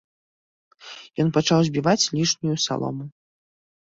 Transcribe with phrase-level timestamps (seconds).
[1.23, 3.03] Ён пачаў збіваць лішнюю салому.